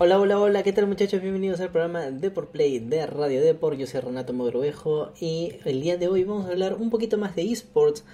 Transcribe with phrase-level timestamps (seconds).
[0.00, 1.20] Hola, hola, hola, ¿qué tal muchachos?
[1.20, 3.76] Bienvenidos al programa de por Play de Radio Deport.
[3.76, 7.34] Yo soy Renato Mogrovejo y el día de hoy vamos a hablar un poquito más
[7.34, 8.04] de esports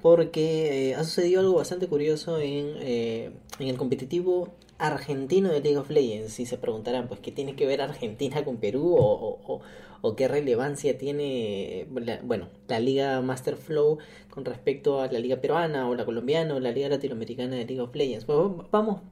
[0.00, 5.76] porque eh, ha sucedido algo bastante curioso en, eh, en el competitivo argentino de League
[5.76, 6.40] of Legends.
[6.40, 9.60] Y se preguntarán, pues, ¿qué tiene que ver Argentina con Perú o,
[10.00, 13.98] o, qué relevancia tiene, la, bueno, la Liga Master Flow
[14.30, 17.82] con respecto a la Liga Peruana o la colombiana o la Liga Latinoamericana de League
[17.82, 18.24] of Legends?
[18.24, 18.38] Pues,
[18.70, 19.02] vamos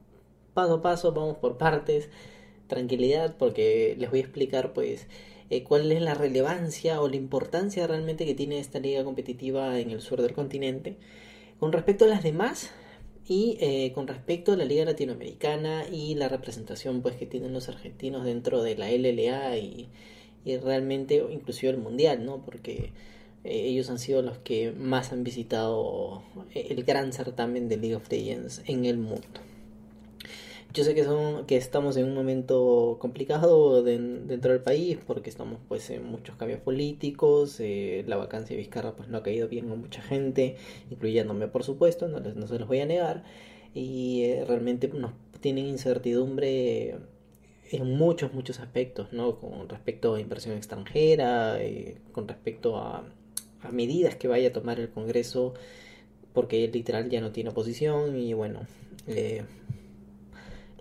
[0.53, 2.09] paso a paso, vamos por partes,
[2.67, 5.07] tranquilidad, porque les voy a explicar pues
[5.49, 9.91] eh, cuál es la relevancia o la importancia realmente que tiene esta liga competitiva en
[9.91, 10.97] el sur del continente
[11.59, 12.71] con respecto a las demás
[13.27, 17.69] y eh, con respecto a la liga latinoamericana y la representación pues que tienen los
[17.69, 19.89] argentinos dentro de la LLA y,
[20.43, 22.43] y realmente inclusive el mundial, ¿no?
[22.43, 22.91] Porque
[23.43, 26.23] eh, ellos han sido los que más han visitado
[26.53, 29.39] el gran certamen de League of Legends en el mundo.
[30.73, 35.59] Yo sé que son que estamos en un momento complicado dentro del país porque estamos
[35.67, 39.71] pues en muchos cambios políticos, eh, la vacancia de Vizcarra pues no ha caído bien
[39.71, 40.55] a mucha gente,
[40.89, 43.23] incluyéndome por supuesto, no, no se los voy a negar,
[43.75, 46.95] y eh, realmente nos tienen incertidumbre
[47.71, 49.39] en muchos, muchos aspectos, ¿no?
[49.39, 53.03] Con respecto a inversión extranjera, eh, con respecto a,
[53.71, 55.53] medidas que vaya a tomar el Congreso,
[56.33, 58.61] porque literal ya no tiene oposición y bueno,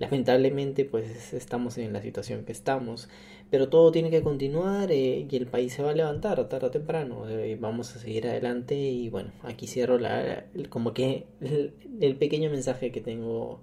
[0.03, 3.09] lamentablemente pues estamos en la situación que estamos
[3.51, 6.71] pero todo tiene que continuar eh, y el país se va a levantar tarde o
[6.71, 11.27] temprano eh, vamos a seguir adelante y bueno aquí cierro la como que
[12.01, 13.61] el, pequeño mensaje que tengo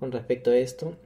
[0.00, 0.96] con respecto a esto.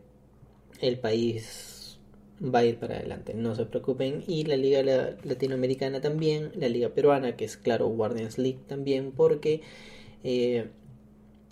[0.81, 1.99] El país
[2.43, 4.83] va a ir para adelante no se preocupen y la liga
[5.23, 9.61] latinoamericana también la liga peruana que es claro Guardians League también porque
[10.25, 10.69] eh,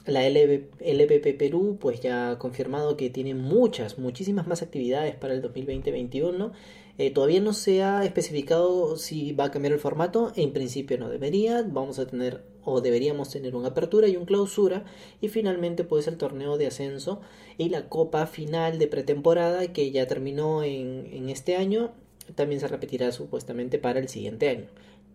[0.07, 5.43] la LVP Perú pues ya ha confirmado que tiene muchas, muchísimas más actividades para el
[5.43, 6.53] 2020-2021.
[6.99, 11.09] Eh, todavía no se ha especificado si va a cambiar el formato, en principio no
[11.09, 14.85] debería, vamos a tener o deberíamos tener una apertura y un clausura.
[15.21, 17.21] Y finalmente pues el torneo de ascenso
[17.59, 21.93] y la copa final de pretemporada que ya terminó en, en este año
[22.35, 24.67] también se repetirá supuestamente para el siguiente año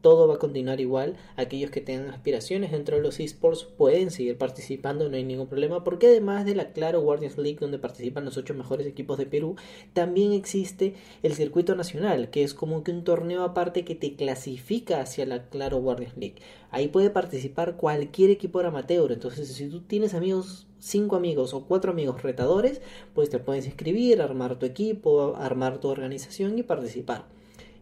[0.06, 1.16] todo va a continuar igual.
[1.36, 5.84] Aquellos que tengan aspiraciones dentro de los esports pueden seguir participando, no hay ningún problema,
[5.84, 9.56] porque además de la Claro Guardians League, donde participan los ocho mejores equipos de Perú,
[9.94, 10.94] también existe
[11.24, 15.50] el circuito nacional, que es como que un torneo aparte que te clasifica hacia la
[15.50, 16.36] Claro Guardians League.
[16.70, 19.12] Ahí puede participar cualquier equipo amateur.
[19.12, 22.80] Entonces, si tú tienes amigos cinco amigos o cuatro amigos retadores,
[23.16, 27.26] pues te puedes inscribir, armar tu equipo, armar tu organización y participar.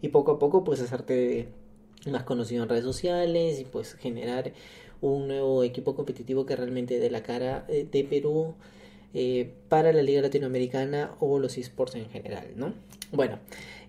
[0.01, 1.49] Y poco a poco pues hacerte
[2.11, 4.53] más conocido en redes sociales y pues generar
[5.01, 8.55] un nuevo equipo competitivo que realmente dé la cara eh, de Perú
[9.13, 12.73] eh, para la Liga Latinoamericana o los esports en general, ¿no?
[13.11, 13.39] Bueno,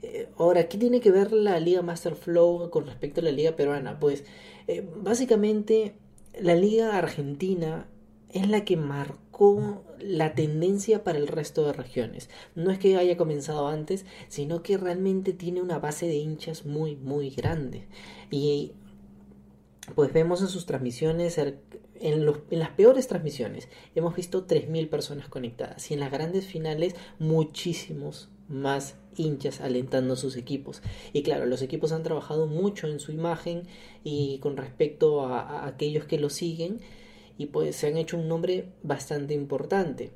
[0.03, 3.57] eh, ahora, ¿qué tiene que ver la Liga Master Flow con respecto a la Liga
[3.57, 3.99] Peruana?
[3.99, 4.25] Pues
[4.97, 5.95] básicamente
[6.41, 7.87] la Liga Argentina
[8.33, 9.24] es la que marcó
[9.99, 12.28] la tendencia para el resto de regiones.
[12.55, 16.97] No es que haya comenzado antes, sino que realmente tiene una base de hinchas muy,
[16.97, 17.87] muy grande.
[18.31, 18.72] Y
[19.95, 21.59] pues vemos en sus transmisiones, en,
[22.00, 28.31] en las peores transmisiones, hemos visto 3.000 personas conectadas y en las grandes finales muchísimos
[28.49, 30.83] más hinchas alentando a sus equipos.
[31.12, 33.65] Y claro, los equipos han trabajado mucho en su imagen
[34.03, 36.81] y con respecto a, a aquellos que lo siguen
[37.39, 40.10] y pues se han hecho un nombre bastante importante.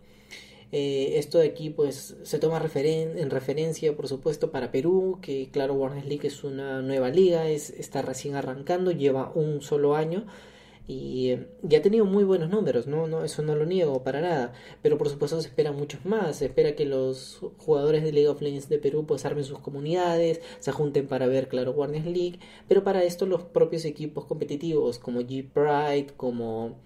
[0.71, 5.75] Eh, esto de aquí pues se toma en referencia por supuesto para Perú, que claro
[5.75, 10.27] Warner League es una nueva liga, es, está recién arrancando, lleva un solo año
[10.91, 13.07] y, ya ha tenido muy buenos números, ¿no?
[13.07, 13.23] ¿no?
[13.23, 16.75] Eso no lo niego para nada, pero por supuesto se espera muchos más, se espera
[16.75, 21.07] que los jugadores de League of Legends de Perú pues armen sus comunidades, se junten
[21.07, 26.77] para ver, claro, Warner League, pero para esto los propios equipos competitivos como G-Pride, como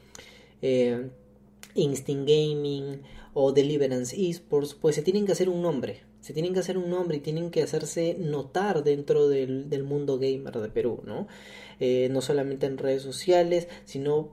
[0.62, 1.08] eh,
[1.75, 3.02] Instinct Gaming
[3.34, 6.88] o Deliverance Esports, pues se tienen que hacer un nombre, se tienen que hacer un
[6.88, 11.26] nombre y tienen que hacerse notar dentro del, del mundo gamer de Perú, ¿no?
[11.80, 14.30] Eh, no solamente en redes sociales, sino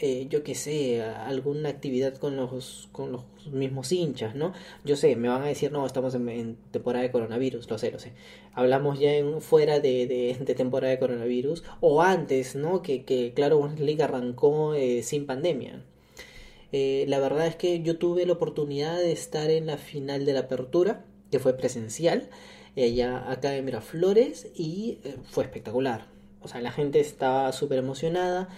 [0.00, 4.52] eh, yo que sé, alguna actividad con los, con los mismos hinchas, ¿no?
[4.84, 7.98] Yo sé, me van a decir, no, estamos en, temporada de coronavirus, lo sé, lo
[7.98, 8.12] sé.
[8.54, 12.80] Hablamos ya en, fuera de, de, temporada de coronavirus, o antes, ¿no?
[12.80, 15.82] Que, que claro, League arrancó eh, sin pandemia.
[16.72, 20.34] Eh, la verdad es que yo tuve la oportunidad de estar en la final de
[20.34, 22.28] la apertura, que fue presencial,
[22.76, 26.06] allá acá en Miraflores, y fue espectacular.
[26.42, 28.48] O sea, la gente estaba súper emocionada.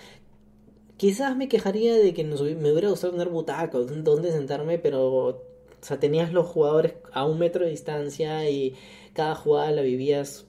[0.96, 5.42] Quizás me quejaría de que me hubiera gustado tener butacos, donde sentarme, pero O
[5.80, 8.74] sea, tenías los jugadores a un metro de distancia y
[9.14, 10.46] cada jugada la vivías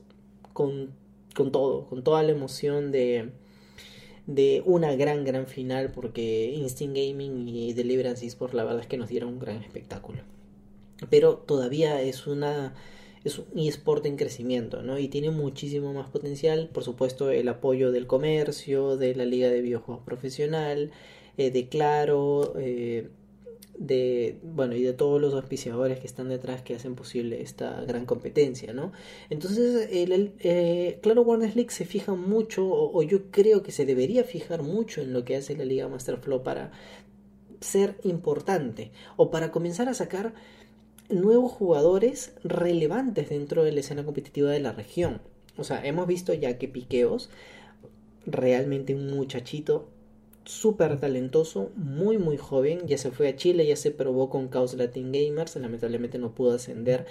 [0.53, 0.91] con,
[1.35, 3.31] con todo, con toda la emoción de,
[4.27, 8.97] de una gran, gran final, porque Instinct Gaming y Deliverance Esports la verdad es que
[8.97, 10.21] nos dieron un gran espectáculo.
[11.09, 12.73] Pero todavía es una
[13.23, 14.97] es un eSport en crecimiento, ¿no?
[14.97, 19.61] Y tiene muchísimo más potencial, por supuesto, el apoyo del comercio, de la Liga de
[19.61, 20.91] Videojuegos Profesional,
[21.37, 23.09] eh, de Claro, eh,
[23.81, 28.05] de bueno y de todos los auspiciadores que están detrás que hacen posible esta gran
[28.05, 28.91] competencia no
[29.31, 34.23] entonces el, eh, claro Warner League se fija mucho o, yo creo que se debería
[34.23, 36.71] fijar mucho en lo que hace la Liga Masterflow para
[37.59, 40.35] ser importante o para comenzar a sacar
[41.09, 45.21] nuevos jugadores relevantes dentro de la escena competitiva de la región.
[45.57, 47.31] O sea hemos visto ya que Piqueos
[48.27, 49.87] realmente un muchachito
[50.45, 54.73] súper talentoso, muy muy joven, ya se fue a Chile, ya se probó con Chaos
[54.73, 57.05] Latin Gamers, lamentablemente no pudo ascender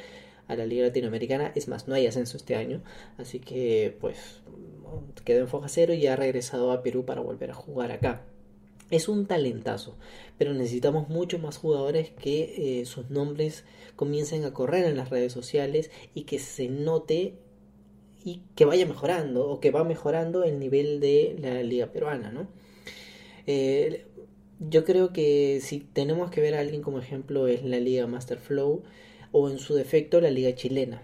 [0.48, 2.82] a la Liga Latinoamericana, es más, no hay ascenso este año,
[3.18, 4.42] así que pues
[5.24, 8.22] quedó en foja cero y ha regresado a Perú para volver a jugar acá.
[8.90, 9.96] Es un talentazo,
[10.36, 15.32] pero necesitamos muchos más jugadores que eh, sus nombres comiencen a correr en las redes
[15.32, 17.34] sociales y que se note
[18.24, 22.48] y que vaya mejorando o que va mejorando el nivel de la liga peruana, ¿no?
[23.52, 24.06] Eh,
[24.60, 28.38] yo creo que si tenemos que ver a alguien como ejemplo es la Liga Master
[28.38, 28.84] Flow
[29.32, 31.02] o en su defecto la Liga Chilena.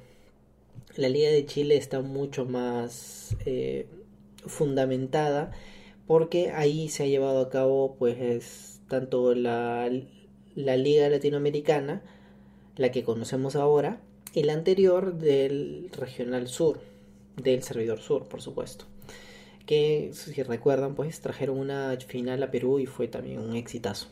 [0.95, 3.89] La Liga de Chile está mucho más eh,
[4.47, 5.51] fundamentada
[6.07, 9.91] porque ahí se ha llevado a cabo pues tanto la,
[10.55, 12.05] la Liga Latinoamericana,
[12.77, 14.01] la que conocemos ahora,
[14.35, 16.79] y la anterior del Regional Sur,
[17.43, 18.87] del Servidor Sur, por supuesto
[19.67, 24.09] que si recuerdan pues trajeron una final a Perú y fue también un exitazo.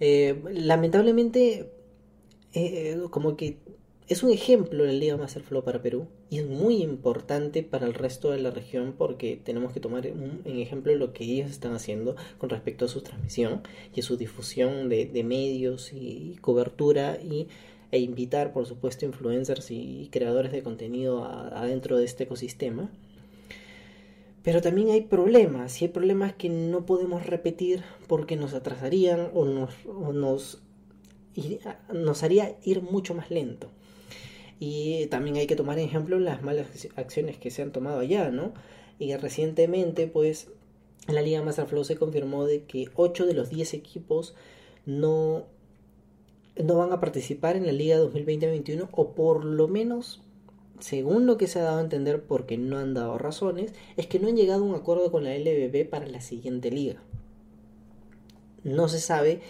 [0.00, 1.70] Eh, lamentablemente
[2.54, 3.58] eh, como que
[4.08, 7.94] es un ejemplo la Liga Master Flow para Perú y es muy importante para el
[7.94, 12.16] resto de la región porque tenemos que tomar en ejemplo lo que ellos están haciendo
[12.38, 13.62] con respecto a su transmisión
[13.94, 17.48] y su difusión de, medios y cobertura y,
[17.90, 22.90] e invitar por supuesto influencers y creadores de contenido adentro de este ecosistema
[24.42, 29.44] pero también hay problemas, y hay problemas que no podemos repetir porque nos atrasarían o
[29.44, 30.62] nos, nos,
[31.92, 33.70] nos haría ir mucho más lento.
[34.58, 36.66] Y también hay que tomar en ejemplo las malas
[36.96, 38.52] acciones que se han tomado allá, ¿no?
[38.98, 40.48] Y recientemente, pues,
[41.08, 44.34] en la Liga Master Flow se confirmó de que 8 de los 10 equipos
[44.86, 45.46] no,
[46.56, 50.20] no van a participar en la Liga 2020-2021 o por lo menos
[50.82, 54.18] según lo que se ha dado a entender porque no han dado razones, es que
[54.18, 57.00] no han llegado a un acuerdo con la LBB para la siguiente liga.
[58.64, 59.40] No se sabe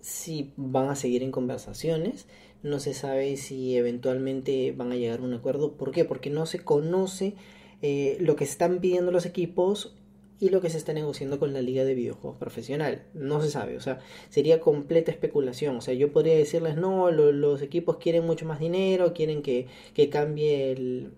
[0.00, 2.26] si van a seguir en conversaciones,
[2.62, 5.72] no se sabe si eventualmente van a llegar a un acuerdo.
[5.72, 6.04] ¿Por qué?
[6.04, 7.34] Porque no se conoce
[7.82, 9.96] eh, lo que están pidiendo los equipos
[10.42, 13.04] y lo que se está negociando con la liga de videojuegos profesional.
[13.14, 15.76] No se sabe, o sea, sería completa especulación.
[15.76, 19.68] O sea, yo podría decirles, no, los equipos quieren mucho más dinero, quieren que,
[20.10, 21.12] cambie el,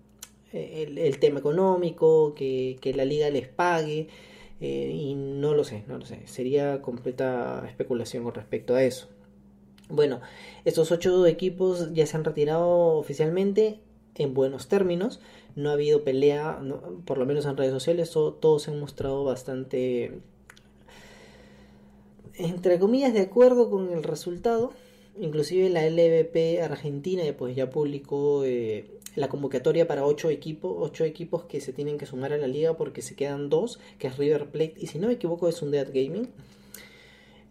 [0.53, 4.09] el, tema económico, que, la liga les pague.
[4.61, 6.19] Eh, y no lo sé, no lo sé.
[6.25, 9.07] Sería completa especulación con respecto a eso.
[9.89, 10.21] Bueno,
[10.65, 13.79] estos ocho equipos ya se han retirado oficialmente
[14.17, 15.19] en buenos términos
[15.55, 16.59] no ha habido pelea,
[17.05, 20.19] por lo menos en redes sociales, todos se han mostrado bastante,
[22.35, 24.73] entre comillas, de acuerdo con el resultado.
[25.17, 28.85] Inclusive la LVP Argentina pues ya publicó eh,
[29.15, 32.75] la convocatoria para ocho equipos, ocho equipos que se tienen que sumar a la liga
[32.75, 35.71] porque se quedan dos, que es River Plate y si no me equivoco es un
[35.71, 36.27] Dead Gaming.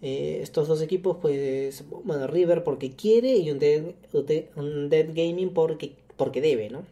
[0.03, 3.95] Eh, estos dos equipos, pues, bueno, River porque quiere y un Dead,
[5.15, 6.85] Gaming porque, porque debe, ¿no?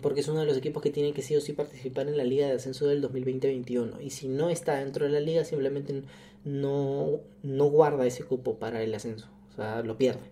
[0.00, 2.24] Porque es uno de los equipos que tiene que sí o sí participar en la
[2.24, 6.02] liga de ascenso del 2020-21 y si no está dentro de la liga simplemente
[6.44, 10.22] no, no guarda ese cupo para el ascenso, o sea, lo pierde.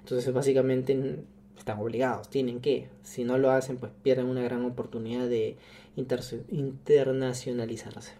[0.00, 1.18] Entonces básicamente
[1.58, 5.56] están obligados, tienen que, si no lo hacen pues pierden una gran oportunidad de
[5.96, 8.12] internacionalizarse.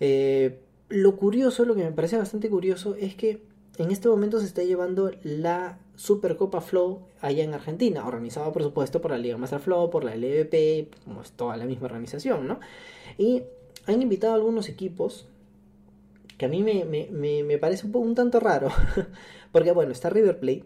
[0.00, 0.58] Eh,
[0.88, 3.40] lo curioso, lo que me parece bastante curioso es que
[3.78, 9.00] en este momento se está llevando la Supercopa Flow allá en Argentina, organizada por supuesto
[9.00, 12.60] por la Liga Master Flow, por la LVP, como es toda la misma organización, ¿no?
[13.18, 13.42] Y
[13.86, 15.26] han invitado a algunos equipos
[16.38, 18.68] que a mí me, parece un, poco, un tanto raro,
[19.52, 20.64] porque bueno, está River Plate,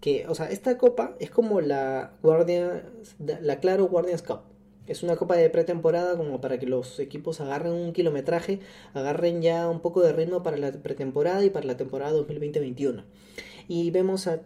[0.00, 2.82] que, o sea, esta copa es como la Guardians,
[3.18, 4.40] la Claro Guardians Cup,
[4.88, 8.60] es una copa de pretemporada como para que los equipos agarren un kilometraje,
[8.94, 13.04] agarren ya un poco de ritmo para la pretemporada y para la temporada 2020-21.
[13.68, 14.40] Y vemos a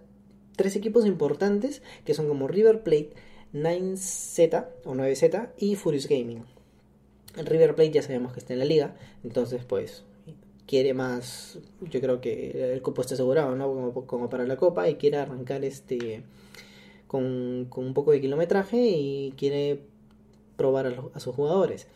[0.56, 3.10] tres equipos importantes que son como River Plate,
[3.54, 6.44] 9Z o 9Z y Furious Gaming.
[7.36, 10.04] River Plate ya sabemos que está en la liga, entonces pues
[10.66, 13.92] quiere más, yo creo que el cupo está asegurado, ¿no?
[14.06, 16.22] Como, para la copa y quiere arrancar este
[17.06, 19.80] con, con, un poco de kilometraje y quiere
[20.56, 21.86] probar a, sus jugadores.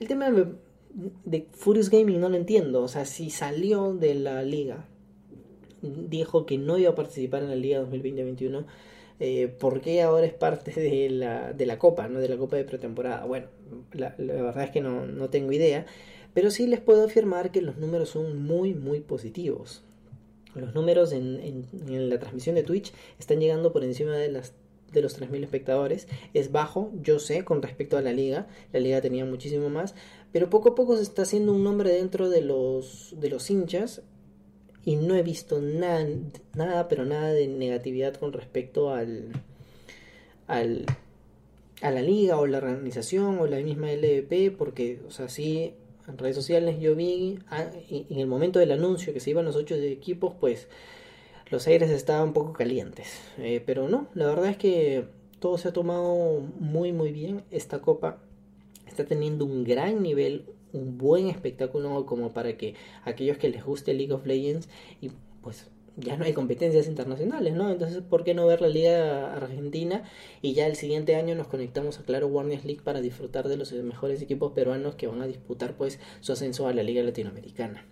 [0.00, 4.86] El tema de, Furious Gaming no lo entiendo, o sea, si salió de la liga,
[6.08, 8.64] dijo que no iba a participar en la liga 2020-2021,
[9.20, 12.20] eh, ¿por qué ahora es parte de la, de la Copa, ¿no?
[12.20, 13.24] de la Copa de pretemporada?
[13.24, 13.46] Bueno,
[13.92, 15.86] la, verdad es que no, no, tengo idea,
[16.32, 19.82] pero sí les puedo afirmar que los números son muy, muy positivos.
[20.54, 24.54] Los números en, en, en la transmisión de Twitch están llegando por encima de las
[24.94, 26.08] de los 3.000 espectadores.
[26.32, 28.46] Es bajo, yo sé, con respecto a la liga.
[28.72, 29.94] La liga tenía muchísimo más.
[30.32, 34.02] Pero poco a poco se está haciendo un nombre dentro de los, de los hinchas
[34.84, 36.06] y no he visto nada,
[36.54, 39.32] nada, pero nada de negatividad con respecto al,
[40.46, 40.86] al,
[41.80, 45.74] a la liga o la organización o la misma LVP, porque, o sea, sí,
[46.06, 49.56] en redes sociales yo vi ah, en el momento del anuncio que se iban los
[49.56, 50.68] ocho equipos, pues
[51.50, 53.20] los aires estaban un poco calientes.
[53.38, 55.04] Eh, pero no, la verdad es que
[55.38, 57.42] todo se ha tomado muy, muy bien.
[57.50, 58.18] Esta copa
[58.86, 63.94] está teniendo un gran nivel, un buen espectáculo como para que aquellos que les guste
[63.94, 64.68] League of Legends
[65.00, 67.70] y pues ya no hay competencias internacionales, ¿no?
[67.70, 70.02] Entonces, ¿por qué no ver la Liga Argentina?
[70.42, 73.72] Y ya el siguiente año nos conectamos a Claro Warriors League para disfrutar de los
[73.72, 77.86] mejores equipos peruanos que van a disputar pues su ascenso a la Liga Latinoamericana.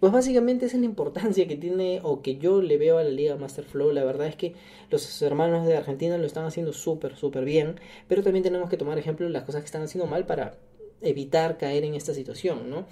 [0.00, 3.10] Pues básicamente esa es la importancia que tiene o que yo le veo a la
[3.10, 3.90] Liga Master Flow.
[3.92, 4.54] La verdad es que
[4.90, 8.98] los hermanos de Argentina lo están haciendo súper, súper bien, pero también tenemos que tomar
[8.98, 10.56] ejemplo las cosas que están haciendo mal para
[11.00, 12.86] evitar caer en esta situación, ¿no?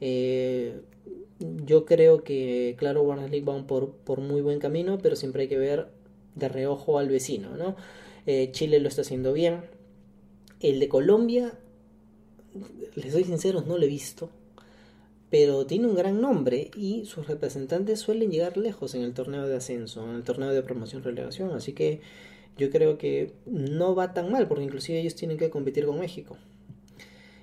[0.00, 0.80] Eh,
[1.64, 5.48] yo creo que, claro, Warner League va por, por muy buen camino, pero siempre hay
[5.48, 5.88] que ver
[6.34, 7.76] de reojo al vecino, ¿no?
[8.26, 9.62] Eh, Chile lo está haciendo bien.
[10.60, 11.58] El de Colombia,
[12.94, 14.30] les soy sincero, no lo he visto,
[15.30, 19.56] pero tiene un gran nombre y sus representantes suelen llegar lejos en el torneo de
[19.56, 22.00] ascenso, en el torneo de promoción-relegación, así que
[22.58, 26.36] yo creo que no va tan mal, porque inclusive ellos tienen que competir con México.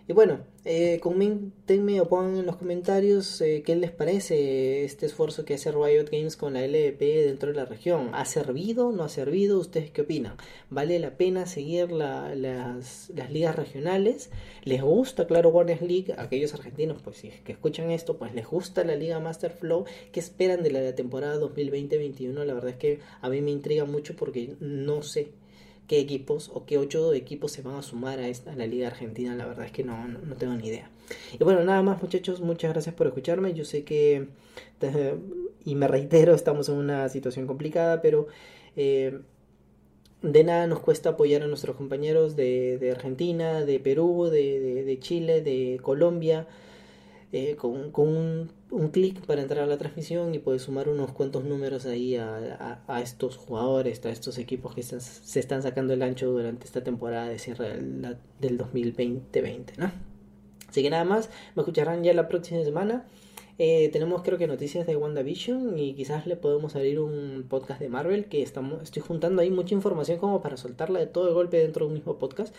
[0.10, 5.44] Y bueno, eh, comentenme o pongan en los comentarios eh, qué les parece este esfuerzo
[5.44, 8.12] que hace Riot Games con la LVP dentro de la región.
[8.14, 8.94] ¿Ha servido?
[8.94, 9.60] ¿No ha servido?
[9.60, 10.38] ¿Ustedes qué opinan?
[10.70, 14.30] ¿Vale la pena seguir las, las, ligas regionales?
[14.64, 16.16] ¿Les gusta, claro, Warriors League?
[16.18, 19.84] Aquellos argentinos, pues si que escuchan esto, pues les gusta la Liga Master Flow.
[20.14, 22.46] ¿Qué esperan de la temporada 2020-21?
[22.46, 25.34] La verdad es que a mí me intriga mucho porque no sé
[25.88, 29.36] qué equipos o qué ocho equipos se van a sumar a, esta, la Liga Argentina.
[29.36, 30.90] La verdad es que no, no, tengo ni idea.
[31.40, 33.54] Y bueno, nada más muchachos, muchas gracias por escucharme.
[33.54, 34.28] Yo sé que,
[35.66, 38.28] y me reitero, estamos en una situación complicada, pero
[38.76, 39.20] eh,
[40.22, 45.42] de nada nos cuesta apoyar a nuestros compañeros de, Argentina, de Perú, de, de Chile,
[45.42, 46.48] de Colombia.
[47.34, 51.12] Eh, con, con, un, un clic para entrar a la transmisión y puedes sumar unos
[51.12, 56.02] cuantos números ahí a, a, estos jugadores, a estos equipos que se están sacando el
[56.02, 59.92] ancho durante esta temporada de cierre del, del 2020, ¿no?
[60.68, 63.06] Así que nada más, me escucharán ya la próxima semana.
[63.60, 67.90] Eh, tenemos creo que noticias de WandaVision y quizás le podemos abrir un podcast de
[67.90, 71.58] Marvel que estamos, estoy juntando ahí mucha información como para soltarla de todo el golpe
[71.58, 72.54] dentro de un mismo podcast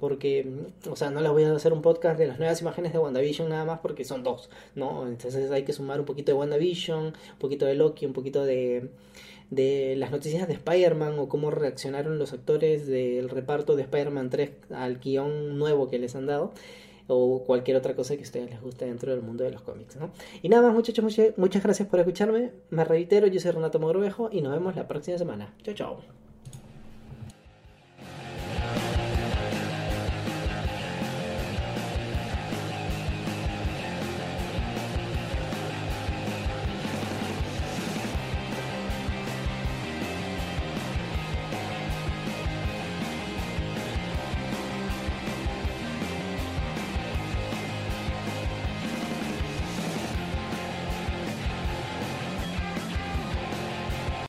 [0.00, 0.50] porque,
[0.90, 3.48] o sea, no les voy a hacer un podcast de las nuevas imágenes de WandaVision
[3.48, 5.06] nada más porque son dos, ¿no?
[5.06, 8.88] Entonces hay que sumar un poquito de WandaVision, un poquito de Loki, un poquito de,
[9.50, 14.50] de las noticias de Spider-Man o cómo reaccionaron los actores del reparto de Spider-Man 3
[14.70, 16.52] al guion nuevo que les han dado
[17.12, 19.96] o cualquier otra cosa que a ustedes les guste dentro del mundo de los cómics,
[19.96, 20.12] ¿no?
[20.42, 24.28] Y nada más muchachos, muchas, muchas gracias por escucharme, me reitero, yo soy Renato Mogrovejo
[24.32, 25.54] y nos vemos la próxima semana.
[25.62, 26.19] Chao, chao.